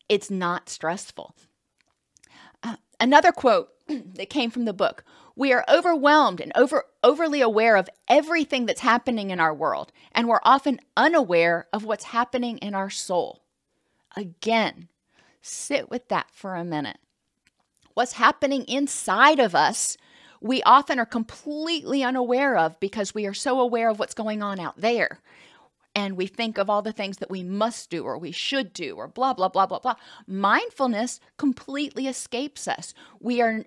it's 0.09 0.31
not 0.31 0.69
stressful. 0.69 1.35
Uh, 2.63 2.77
another 2.99 3.33
quote 3.33 3.71
that 3.89 4.31
came 4.31 4.51
from 4.51 4.65
the 4.65 4.73
book 4.73 5.05
we 5.37 5.53
are 5.55 5.65
overwhelmed 5.71 6.41
and 6.41 6.53
over, 6.55 6.85
overly 7.03 7.41
aware 7.41 7.77
of 7.77 7.89
everything 8.09 8.67
that's 8.67 8.81
happening 8.81 9.31
in 9.31 9.41
our 9.41 9.55
world, 9.55 9.91
and 10.13 10.29
we're 10.29 10.41
often 10.43 10.81
unaware 10.99 11.67
of 11.73 11.85
what's 11.85 12.05
happening 12.05 12.59
in 12.59 12.75
our 12.75 12.91
soul. 12.91 13.43
Again, 14.15 14.89
sit 15.41 15.89
with 15.89 16.09
that 16.09 16.27
for 16.31 16.57
a 16.57 16.65
minute 16.65 16.99
what's 17.95 18.13
happening 18.13 18.65
inside 18.65 19.39
of 19.39 19.55
us, 19.55 19.97
we 20.41 20.63
often 20.63 20.99
are 20.99 21.07
completely 21.07 22.03
unaware 22.03 22.57
of 22.57 22.79
because 22.81 23.15
we 23.15 23.27
are 23.27 23.35
so 23.35 23.61
aware 23.61 23.91
of 23.91 23.99
what's 23.99 24.15
going 24.15 24.43
on 24.43 24.59
out 24.59 24.81
there. 24.81 25.21
And 25.95 26.17
we 26.17 26.27
think 26.27 26.57
of 26.57 26.71
all 26.71 26.83
the 26.83 26.93
things 26.93 27.19
that 27.19 27.31
we 27.31 27.43
must 27.43 27.91
do 27.91 28.05
or 28.05 28.17
we 28.17 28.31
should 28.31 28.73
do 28.73 28.95
or 28.95 29.09
blah, 29.09 29.35
blah, 29.35 29.49
blah, 29.49 29.67
blah, 29.67 29.81
blah. 29.81 29.97
Mindfulness 30.27 31.21
completely 31.37 32.07
escapes 32.07 32.69
us. 32.69 32.95
We 33.21 33.43
are 33.43 33.65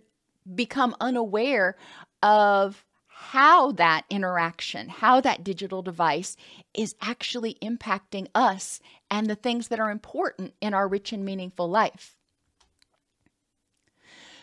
become 0.56 0.96
unaware 1.00 1.76
of 2.22 2.86
how 3.08 3.72
that 3.74 4.04
interaction, 4.10 4.90
how 4.90 5.22
that 5.22 5.44
digital 5.44 5.82
device 5.82 6.36
is 6.74 6.96
actually 7.02 7.58
impacting 7.62 8.28
us 8.34 8.80
and 9.10 9.28
the 9.28 9.36
things 9.36 9.68
that 9.68 9.80
are 9.80 9.92
important 9.92 10.54
in 10.60 10.74
our 10.74 10.88
rich 10.88 11.14
and 11.14 11.24
meaningful 11.24 11.70
life. 11.70 12.18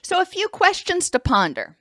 So, 0.02 0.20
a 0.20 0.26
few 0.26 0.48
questions 0.48 1.10
to 1.10 1.18
ponder. 1.18 1.76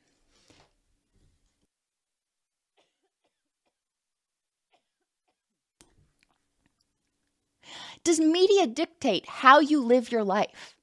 Does 8.03 8.19
media 8.19 8.65
dictate 8.65 9.27
how 9.27 9.59
you 9.59 9.81
live 9.81 10.11
your 10.11 10.23
life? 10.23 10.75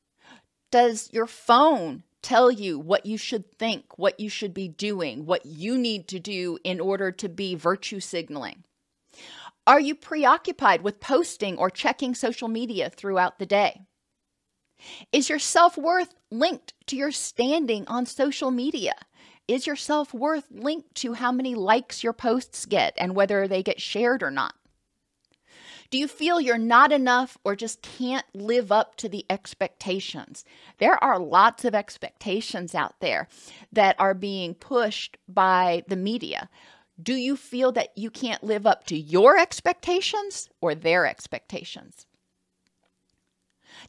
Does 0.71 1.09
your 1.13 1.27
phone 1.27 2.03
tell 2.23 2.51
you 2.51 2.79
what 2.79 3.07
you 3.07 3.17
should 3.17 3.57
think, 3.59 3.99
what 3.99 4.19
you 4.21 4.29
should 4.29 4.53
be 4.53 4.69
doing, 4.69 5.27
what 5.27 5.47
you 5.47 5.79
need 5.79 6.09
to 6.09 6.19
do 6.19 6.59
in 6.65 6.81
order 6.81 7.11
to 7.13 7.29
be 7.29 7.55
virtue 7.55 8.01
signaling? 8.01 8.65
Are 9.67 9.81
you 9.81 9.95
preoccupied 9.95 10.83
with 10.83 11.01
posting 11.01 11.57
or 11.57 11.71
checking 11.71 12.15
social 12.15 12.49
media 12.49 12.91
throughout 12.91 13.39
the 13.39 13.47
day? 13.47 13.83
Is 15.13 15.29
your 15.29 15.39
self 15.39 15.77
worth 15.77 16.15
linked 16.31 16.75
to 16.87 16.97
your 16.97 17.13
standing 17.13 17.87
on 17.87 18.07
social 18.07 18.51
media? 18.51 18.95
Is 19.49 19.67
your 19.67 19.77
self 19.77 20.13
worth 20.13 20.47
linked 20.51 20.95
to 20.97 21.15
how 21.15 21.33
many 21.33 21.55
likes 21.55 22.03
your 22.03 22.13
posts 22.13 22.67
get 22.67 22.95
and 22.97 23.15
whether 23.15 23.47
they 23.47 23.63
get 23.63 23.81
shared 23.81 24.23
or 24.23 24.31
not? 24.31 24.55
Do 25.91 25.99
you 25.99 26.09
feel 26.09 26.41
you're 26.41 26.59
not 26.59 26.91
enough 26.91 27.39
or 27.45 27.55
just 27.55 27.81
can't 27.81 28.27
live 28.35 28.73
up 28.73 28.97
to 28.97 29.09
the 29.09 29.25
expectations? 29.31 30.45
There 30.79 31.03
are 31.03 31.19
lots 31.19 31.65
of 31.65 31.75
expectations 31.75 32.75
out 32.75 32.99
there 33.01 33.29
that 33.73 33.95
are 33.99 34.15
being 34.15 34.55
pushed 34.55 35.17
by 35.29 35.85
the 35.87 35.97
media. 35.97 36.49
Do 37.01 37.15
you 37.15 37.37
feel 37.37 37.73
that 37.73 37.97
you 37.97 38.11
can't 38.11 38.43
live 38.43 38.67
up 38.67 38.85
to 38.87 38.97
your 38.97 39.39
expectations 39.39 40.49
or 40.61 40.75
their 40.75 41.07
expectations? 41.07 42.07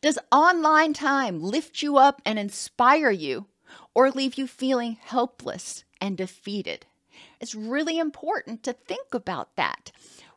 Does 0.01 0.19
online 0.31 0.93
time 0.93 1.41
lift 1.41 1.81
you 1.81 1.97
up 1.97 2.21
and 2.25 2.37
inspire 2.37 3.11
you 3.11 3.45
or 3.93 4.11
leave 4.11 4.37
you 4.37 4.47
feeling 4.47 4.97
helpless 5.01 5.83
and 5.99 6.17
defeated? 6.17 6.85
It's 7.39 7.55
really 7.55 7.99
important 7.99 8.63
to 8.63 8.73
think 8.73 9.13
about 9.13 9.55
that. 9.55 9.91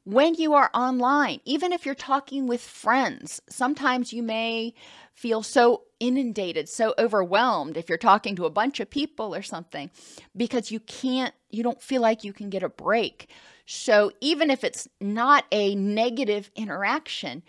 When 0.04 0.34
you 0.34 0.54
are 0.54 0.70
online, 0.72 1.40
even 1.44 1.72
if 1.72 1.84
you're 1.84 1.94
talking 1.94 2.46
with 2.46 2.62
friends, 2.62 3.42
sometimes 3.48 4.12
you 4.12 4.22
may 4.22 4.72
feel 5.12 5.42
so 5.42 5.82
inundated, 6.00 6.68
so 6.68 6.94
overwhelmed 6.98 7.76
if 7.76 7.88
you're 7.88 7.98
talking 7.98 8.34
to 8.36 8.46
a 8.46 8.50
bunch 8.50 8.80
of 8.80 8.88
people 8.88 9.34
or 9.34 9.42
something 9.42 9.90
because 10.34 10.70
you 10.70 10.80
can't, 10.80 11.34
you 11.50 11.62
don't 11.62 11.82
feel 11.82 12.00
like 12.00 12.24
you 12.24 12.32
can 12.32 12.48
get 12.48 12.62
a 12.62 12.68
break. 12.70 13.28
So 13.66 14.10
even 14.22 14.50
if 14.50 14.64
it's 14.64 14.88
not 15.00 15.44
a 15.52 15.74
negative 15.74 16.50
interaction, 16.56 17.42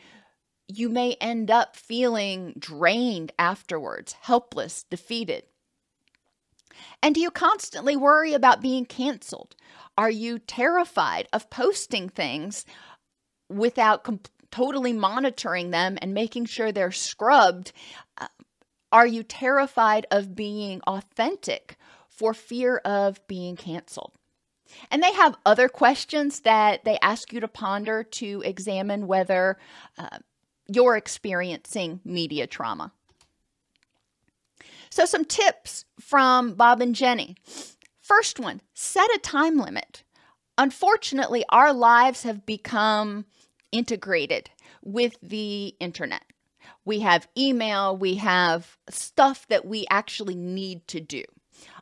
you 0.77 0.89
may 0.89 1.13
end 1.21 1.51
up 1.51 1.75
feeling 1.75 2.53
drained 2.57 3.31
afterwards, 3.37 4.15
helpless, 4.21 4.83
defeated. 4.83 5.43
And 7.01 7.15
do 7.15 7.21
you 7.21 7.31
constantly 7.31 7.95
worry 7.95 8.33
about 8.33 8.61
being 8.61 8.85
canceled? 8.85 9.55
Are 9.97 10.09
you 10.09 10.39
terrified 10.39 11.27
of 11.33 11.49
posting 11.49 12.09
things 12.09 12.65
without 13.49 14.07
totally 14.51 14.93
monitoring 14.93 15.71
them 15.71 15.97
and 16.01 16.13
making 16.13 16.45
sure 16.45 16.71
they're 16.71 16.91
scrubbed? 16.91 17.71
Uh, 18.17 18.27
are 18.91 19.07
you 19.07 19.23
terrified 19.23 20.05
of 20.11 20.35
being 20.35 20.81
authentic 20.81 21.77
for 22.09 22.33
fear 22.33 22.77
of 22.77 23.25
being 23.27 23.55
canceled? 23.55 24.13
And 24.89 25.03
they 25.03 25.13
have 25.13 25.37
other 25.45 25.67
questions 25.67 26.41
that 26.41 26.85
they 26.85 26.97
ask 27.01 27.33
you 27.33 27.39
to 27.41 27.47
ponder 27.47 28.03
to 28.03 28.41
examine 28.45 29.07
whether 29.07 29.57
uh, 29.97 30.19
you're 30.73 30.97
experiencing 30.97 31.99
media 32.03 32.47
trauma. 32.47 32.91
So, 34.89 35.05
some 35.05 35.25
tips 35.25 35.85
from 35.99 36.53
Bob 36.53 36.81
and 36.81 36.93
Jenny. 36.93 37.35
First 38.01 38.39
one 38.39 38.61
set 38.73 39.09
a 39.15 39.19
time 39.19 39.57
limit. 39.57 40.03
Unfortunately, 40.57 41.45
our 41.49 41.73
lives 41.73 42.23
have 42.23 42.45
become 42.45 43.25
integrated 43.71 44.49
with 44.83 45.15
the 45.21 45.75
internet. 45.79 46.23
We 46.83 46.99
have 46.99 47.27
email, 47.37 47.95
we 47.95 48.15
have 48.15 48.77
stuff 48.89 49.47
that 49.47 49.65
we 49.65 49.85
actually 49.89 50.35
need 50.35 50.87
to 50.89 50.99
do. 50.99 51.23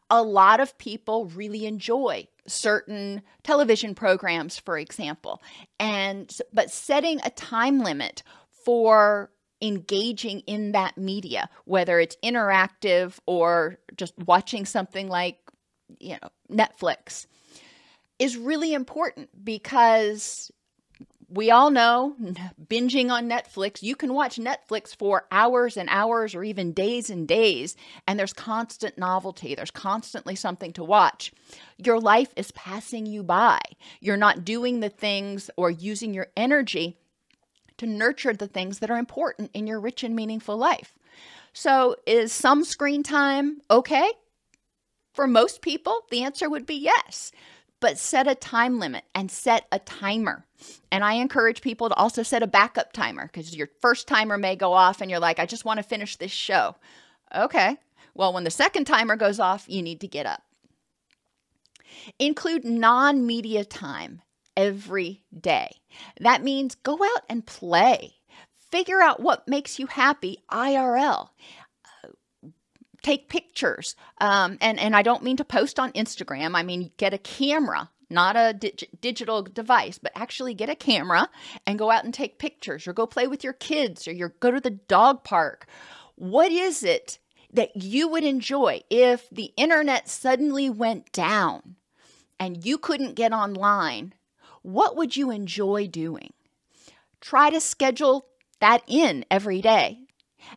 A 0.09 0.21
lot 0.21 0.59
of 0.59 0.77
people 0.77 1.25
really 1.25 1.65
enjoy 1.65 2.27
certain 2.47 3.21
television 3.43 3.95
programs, 3.95 4.59
for 4.59 4.77
example. 4.77 5.41
And 5.79 6.35
but 6.53 6.71
setting 6.71 7.19
a 7.23 7.29
time 7.31 7.79
limit 7.79 8.23
for 8.69 9.31
engaging 9.63 10.41
in 10.41 10.73
that 10.73 10.95
media, 10.95 11.49
whether 11.65 11.99
it's 11.99 12.15
interactive 12.23 13.17
or 13.25 13.79
just 13.97 14.13
watching 14.27 14.63
something 14.63 15.07
like, 15.07 15.39
you 15.99 16.15
know, 16.21 16.29
Netflix, 16.51 17.25
is 18.19 18.37
really 18.37 18.75
important 18.75 19.27
because 19.43 20.51
we 21.29 21.49
all 21.49 21.71
know 21.71 22.15
binging 22.63 23.09
on 23.09 23.27
Netflix, 23.27 23.81
you 23.81 23.95
can 23.95 24.13
watch 24.13 24.35
Netflix 24.37 24.95
for 24.95 25.25
hours 25.31 25.75
and 25.75 25.89
hours 25.89 26.35
or 26.35 26.43
even 26.43 26.71
days 26.71 27.09
and 27.09 27.27
days, 27.27 27.75
and 28.07 28.19
there's 28.19 28.33
constant 28.33 28.99
novelty. 28.99 29.55
There's 29.55 29.71
constantly 29.71 30.35
something 30.35 30.73
to 30.73 30.83
watch. 30.83 31.33
Your 31.79 31.99
life 31.99 32.31
is 32.35 32.51
passing 32.51 33.07
you 33.07 33.23
by. 33.23 33.61
You're 33.99 34.15
not 34.15 34.45
doing 34.45 34.79
the 34.79 34.89
things 34.89 35.49
or 35.57 35.71
using 35.71 36.13
your 36.13 36.27
energy 36.37 36.99
to 37.79 37.87
nurture 37.87 38.33
the 38.33 38.47
things 38.47 38.79
that 38.79 38.89
are 38.91 38.97
important 38.97 39.51
in 39.53 39.67
your 39.67 39.79
rich 39.79 40.03
and 40.03 40.15
meaningful 40.15 40.57
life. 40.57 40.93
So, 41.51 41.95
is 42.05 42.31
some 42.31 42.63
screen 42.63 43.03
time 43.03 43.61
okay? 43.69 44.11
For 45.13 45.27
most 45.27 45.61
people, 45.61 46.01
the 46.11 46.23
answer 46.23 46.49
would 46.49 46.65
be 46.65 46.75
yes 46.75 47.31
but 47.79 47.97
set 47.97 48.27
a 48.27 48.35
time 48.35 48.79
limit 48.79 49.05
and 49.15 49.31
set 49.31 49.67
a 49.71 49.79
timer. 49.79 50.45
And 50.91 51.03
I 51.03 51.13
encourage 51.13 51.61
people 51.61 51.89
to 51.89 51.95
also 51.95 52.23
set 52.23 52.43
a 52.43 52.47
backup 52.47 52.91
timer 52.91 53.27
because 53.27 53.55
your 53.55 53.69
first 53.81 54.07
timer 54.07 54.37
may 54.37 54.55
go 54.55 54.73
off 54.73 55.01
and 55.01 55.09
you're 55.09 55.19
like, 55.19 55.39
I 55.39 55.45
just 55.45 55.65
want 55.65 55.77
to 55.77 55.83
finish 55.83 56.17
this 56.17 56.31
show. 56.31 56.75
Okay. 57.33 57.77
Well, 58.13 58.33
when 58.33 58.43
the 58.43 58.51
second 58.51 58.85
timer 58.85 59.15
goes 59.15 59.39
off, 59.39 59.65
you 59.67 59.81
need 59.81 60.01
to 60.01 60.07
get 60.07 60.25
up. 60.25 60.43
Include 62.17 62.65
non 62.65 63.25
media 63.25 63.63
time 63.63 64.21
every 64.59 65.23
day. 65.39 65.69
That 66.19 66.43
means 66.43 66.75
go 66.75 66.95
out 67.01 67.23
and 67.29 67.45
play. 67.45 68.15
Figure 68.69 69.01
out 69.01 69.21
what 69.21 69.47
makes 69.47 69.79
you 69.79 69.87
happy 69.87 70.43
IRL. 70.51 71.29
take 73.01 73.29
pictures. 73.29 73.95
Um, 74.19 74.57
and, 74.59 74.77
and 74.77 74.93
I 74.93 75.01
don't 75.01 75.23
mean 75.23 75.37
to 75.37 75.45
post 75.45 75.79
on 75.79 75.93
Instagram, 75.93 76.55
I 76.55 76.63
mean 76.63 76.91
get 76.97 77.13
a 77.13 77.17
camera. 77.17 77.89
Not 78.09 78.35
a 78.35 78.53
dig- 78.53 78.89
digital 78.99 79.43
device, 79.43 79.99
but 79.99 80.11
actually 80.15 80.55
get 80.55 80.67
a 80.67 80.75
camera 80.75 81.29
and 81.65 81.79
go 81.79 81.91
out 81.91 82.03
and 82.03 82.13
take 82.13 82.39
pictures 82.39 82.87
or 82.87 82.93
go 82.93 83.05
play 83.05 83.27
with 83.27 83.43
your 83.43 83.53
kids 83.53 84.07
or 84.07 84.11
you 84.11 84.31
go 84.39 84.51
to 84.51 84.59
the 84.59 84.71
dog 84.71 85.23
park. 85.23 85.67
What 86.15 86.51
is 86.51 86.83
it 86.83 87.19
that 87.53 87.75
you 87.75 88.07
would 88.07 88.23
enjoy 88.23 88.81
if 88.89 89.29
the 89.29 89.53
internet 89.55 90.09
suddenly 90.09 90.69
went 90.69 91.11
down 91.13 91.75
and 92.39 92.65
you 92.65 92.77
couldn't 92.77 93.15
get 93.15 93.31
online 93.31 94.13
what 94.61 94.95
would 94.95 95.15
you 95.15 95.31
enjoy 95.31 95.87
doing? 95.87 96.33
Try 97.21 97.49
to 97.49 97.59
schedule 97.59 98.25
that 98.59 98.83
in 98.87 99.25
every 99.29 99.61
day 99.61 99.99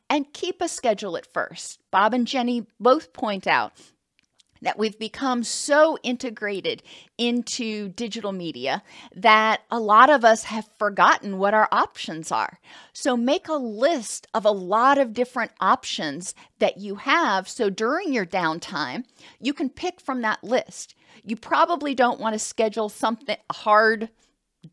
and 0.09 0.33
keep 0.33 0.61
a 0.61 0.69
schedule 0.69 1.17
at 1.17 1.33
first. 1.33 1.81
Bob 1.91 2.15
and 2.15 2.27
Jenny 2.27 2.67
both 2.79 3.13
point 3.13 3.47
out 3.47 3.73
that 4.63 4.79
we've 4.79 4.99
become 4.99 5.45
so 5.45 5.99
integrated 6.03 6.83
into 7.19 7.89
digital 7.91 8.33
media 8.33 8.83
that 9.15 9.63
a 9.71 9.79
lot 9.79 10.09
of 10.09 10.25
us 10.25 10.45
have 10.45 10.69
forgotten 10.79 11.39
what 11.39 11.53
our 11.53 11.69
options 11.71 12.33
are. 12.33 12.59
So 12.93 13.17
make 13.17 13.49
a 13.49 13.55
list 13.55 14.27
of 14.33 14.45
a 14.45 14.51
lot 14.51 14.99
of 14.99 15.13
different 15.13 15.53
options 15.61 16.35
that 16.59 16.79
you 16.79 16.95
have. 16.97 17.49
So 17.49 17.69
during 17.69 18.13
your 18.13 18.27
downtime, 18.27 19.05
you 19.41 19.53
can 19.53 19.69
pick 19.69 20.01
from 20.01 20.23
that 20.23 20.43
list. 20.43 20.95
You 21.25 21.37
probably 21.37 21.95
don't 21.95 22.21
want 22.21 22.35
to 22.35 22.39
schedule 22.39 22.89
something 22.89 23.37
hard 23.51 24.09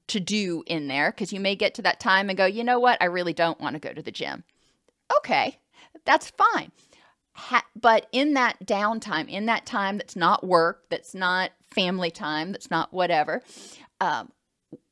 to 0.08 0.20
do 0.20 0.64
in 0.68 0.88
there 0.88 1.12
because 1.12 1.34
you 1.34 1.40
may 1.40 1.56
get 1.56 1.74
to 1.76 1.82
that 1.82 2.00
time 2.00 2.30
and 2.30 2.38
go, 2.38 2.46
you 2.46 2.64
know 2.64 2.80
what, 2.80 3.02
I 3.02 3.06
really 3.06 3.34
don't 3.34 3.60
want 3.60 3.74
to 3.74 3.80
go 3.80 3.94
to 3.94 4.02
the 4.02 4.12
gym. 4.12 4.44
Okay, 5.18 5.60
that's 6.06 6.32
fine. 6.32 6.72
Ha- 7.40 7.66
but 7.80 8.08
in 8.12 8.34
that 8.34 8.58
downtime, 8.66 9.30
in 9.30 9.46
that 9.46 9.66
time 9.66 9.98
that's 9.98 10.16
not 10.16 10.46
work, 10.46 10.84
that's 10.90 11.16
not 11.16 11.52
family 11.74 12.12
time, 12.12 12.52
that's 12.52 12.70
not 12.70 12.94
whatever, 12.94 13.42
um, 14.02 14.32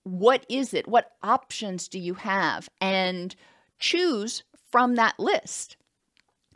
what 0.03 0.45
is 0.47 0.73
it? 0.73 0.87
What 0.87 1.11
options 1.21 1.89
do 1.89 1.99
you 1.99 2.13
have? 2.13 2.69
And 2.79 3.35
choose 3.79 4.43
from 4.71 4.95
that 4.95 5.19
list. 5.19 5.75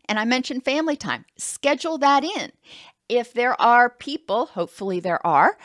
And 0.08 0.18
I 0.18 0.26
mentioned 0.26 0.64
family 0.64 0.96
time. 0.96 1.26
Schedule 1.38 1.98
that 1.98 2.24
in 2.24 2.52
if 3.10 3.34
there 3.34 3.60
are 3.62 3.90
people, 3.90 4.46
hopefully 4.46 5.02
there 5.02 5.26
are, 5.28 5.58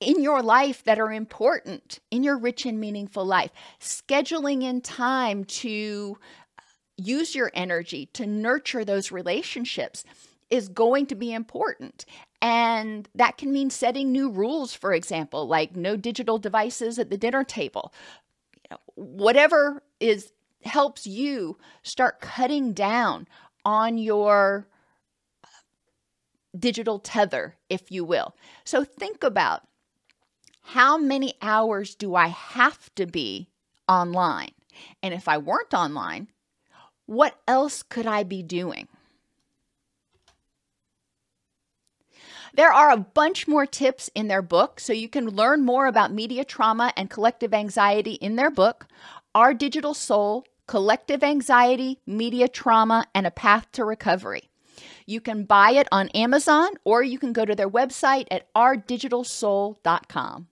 in 0.00 0.22
your 0.22 0.42
life 0.42 0.84
that 0.84 0.98
are 0.98 1.12
important 1.12 1.98
in 2.10 2.22
your 2.22 2.36
rich 2.36 2.66
and 2.66 2.78
meaningful 2.78 3.24
life, 3.24 3.50
scheduling 3.80 4.62
in 4.62 4.82
time 4.82 5.44
to 5.44 6.18
use 6.96 7.34
your 7.34 7.50
energy 7.54 8.06
to 8.14 8.26
nurture 8.26 8.84
those 8.84 9.10
relationships 9.12 10.04
is 10.50 10.68
going 10.68 11.06
to 11.06 11.14
be 11.14 11.32
important. 11.32 12.04
And 12.40 13.08
that 13.14 13.38
can 13.38 13.52
mean 13.52 13.70
setting 13.70 14.12
new 14.12 14.30
rules, 14.30 14.74
for 14.74 14.92
example, 14.92 15.46
like 15.46 15.74
no 15.74 15.96
digital 15.96 16.38
devices 16.38 16.98
at 16.98 17.10
the 17.10 17.16
dinner 17.16 17.42
table. 17.44 17.92
You 18.62 18.68
know, 18.72 18.78
whatever 18.94 19.82
is 20.00 20.32
helps 20.62 21.06
you 21.06 21.58
start 21.82 22.20
cutting 22.20 22.72
down 22.72 23.26
on 23.64 23.98
your 23.98 24.68
uh, 25.42 25.48
digital 26.58 26.98
tether, 26.98 27.56
if 27.68 27.90
you 27.90 28.04
will. 28.04 28.34
So 28.64 28.84
think 28.84 29.24
about 29.24 29.66
how 30.62 30.96
many 30.96 31.34
hours 31.42 31.94
do 31.94 32.14
I 32.14 32.28
have 32.28 32.94
to 32.94 33.06
be 33.06 33.48
online? 33.88 34.52
And 35.02 35.14
if 35.14 35.28
I 35.28 35.38
weren't 35.38 35.74
online, 35.74 36.28
what 37.06 37.38
else 37.46 37.82
could 37.82 38.06
I 38.06 38.22
be 38.22 38.42
doing? 38.42 38.88
There 42.54 42.72
are 42.72 42.90
a 42.90 42.96
bunch 42.96 43.48
more 43.48 43.66
tips 43.66 44.10
in 44.14 44.28
their 44.28 44.42
book, 44.42 44.78
so 44.78 44.92
you 44.92 45.08
can 45.08 45.28
learn 45.28 45.64
more 45.64 45.86
about 45.86 46.12
media 46.12 46.44
trauma 46.44 46.92
and 46.96 47.10
collective 47.10 47.52
anxiety 47.52 48.12
in 48.12 48.36
their 48.36 48.50
book, 48.50 48.86
Our 49.34 49.54
Digital 49.54 49.92
Soul 49.92 50.46
Collective 50.66 51.24
Anxiety, 51.24 51.98
Media 52.06 52.48
Trauma, 52.48 53.06
and 53.14 53.26
a 53.26 53.30
Path 53.30 53.70
to 53.72 53.84
Recovery. 53.84 54.50
You 55.04 55.20
can 55.20 55.44
buy 55.44 55.72
it 55.72 55.88
on 55.92 56.08
Amazon 56.10 56.70
or 56.84 57.02
you 57.02 57.18
can 57.18 57.32
go 57.32 57.44
to 57.44 57.54
their 57.54 57.68
website 57.68 58.26
at 58.30 58.52
ourdigitalsoul.com. 58.54 60.48